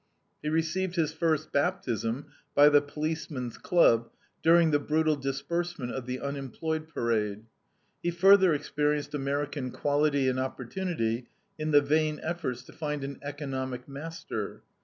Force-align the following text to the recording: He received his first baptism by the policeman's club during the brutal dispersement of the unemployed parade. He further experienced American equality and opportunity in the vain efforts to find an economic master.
He 0.41 0.49
received 0.49 0.95
his 0.95 1.13
first 1.13 1.51
baptism 1.51 2.25
by 2.55 2.69
the 2.69 2.81
policeman's 2.81 3.59
club 3.59 4.09
during 4.41 4.71
the 4.71 4.79
brutal 4.79 5.15
dispersement 5.15 5.91
of 5.91 6.07
the 6.07 6.19
unemployed 6.19 6.87
parade. 6.87 7.45
He 8.01 8.09
further 8.09 8.51
experienced 8.51 9.13
American 9.13 9.67
equality 9.67 10.27
and 10.27 10.39
opportunity 10.39 11.27
in 11.59 11.69
the 11.69 11.81
vain 11.81 12.19
efforts 12.23 12.63
to 12.63 12.73
find 12.73 13.03
an 13.03 13.19
economic 13.21 13.87
master. 13.87 14.63